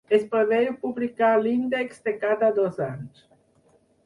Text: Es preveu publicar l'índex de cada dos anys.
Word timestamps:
Es 0.17 0.23
preveu 0.29 0.69
publicar 0.85 1.29
l'índex 1.43 2.01
de 2.09 2.15
cada 2.25 2.51
dos 2.57 2.83
anys. 2.89 3.23